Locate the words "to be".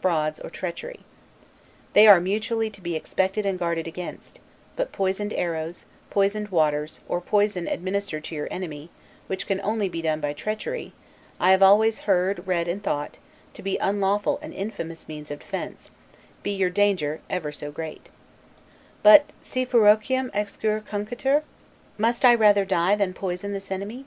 2.70-2.96, 13.54-13.78